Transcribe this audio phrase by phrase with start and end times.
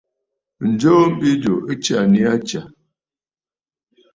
[0.69, 2.61] Ǹjoo mbi jù ɨ tsyà nii aa tsyà.